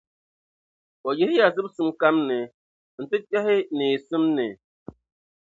[1.07, 2.39] O yihi ya zimsim balibu kam ni
[3.01, 4.47] n-ti kpɛhi neesim ni.